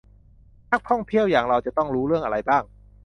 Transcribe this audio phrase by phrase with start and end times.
[0.71, 2.63] นักท่องเที่ยวอย่างเราต้องรู้เรื่องอะไรบ้าง